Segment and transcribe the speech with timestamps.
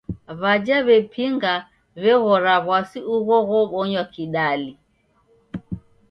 [0.41, 1.53] W'aja w'epinga
[2.01, 4.71] w'eghora w'asi ugho ghobonywa kidali.